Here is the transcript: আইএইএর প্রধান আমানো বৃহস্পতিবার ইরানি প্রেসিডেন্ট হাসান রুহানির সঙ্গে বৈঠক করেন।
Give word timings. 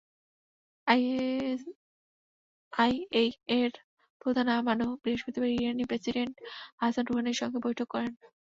আইএইএর 2.73 3.71
প্রধান 4.21 4.47
আমানো 4.57 4.87
বৃহস্পতিবার 5.03 5.49
ইরানি 5.53 5.83
প্রেসিডেন্ট 5.85 6.35
হাসান 6.81 7.03
রুহানির 7.05 7.39
সঙ্গে 7.41 7.59
বৈঠক 7.65 7.87
করেন। 7.89 8.11